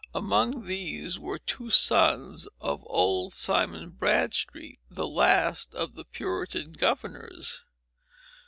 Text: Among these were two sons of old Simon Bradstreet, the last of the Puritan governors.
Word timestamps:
Among 0.15 0.65
these 0.65 1.19
were 1.19 1.37
two 1.37 1.69
sons 1.69 2.47
of 2.59 2.81
old 2.87 3.33
Simon 3.33 3.91
Bradstreet, 3.91 4.79
the 4.89 5.05
last 5.07 5.75
of 5.75 5.93
the 5.93 6.05
Puritan 6.05 6.71
governors. 6.71 7.65